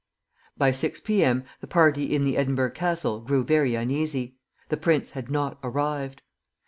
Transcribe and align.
By 0.57 0.71
six 0.71 0.99
P. 0.99 1.23
M. 1.23 1.43
the 1.59 1.67
party 1.67 2.15
in 2.15 2.23
the 2.23 2.35
"Edinburgh 2.35 2.71
Castle" 2.71 3.19
grew 3.19 3.43
very 3.43 3.75
uneasy; 3.75 4.35
the 4.69 4.75
prince 4.77 5.11
had 5.11 5.29
not 5.29 5.59
arrived. 5.61 6.23